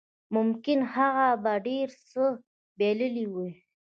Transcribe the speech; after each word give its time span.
ممکن 0.35 0.79
هغه 0.95 1.27
به 1.43 1.53
ډېر 1.67 1.87
څه 2.09 2.23
بایللي 2.77 3.25
وای 3.33 3.51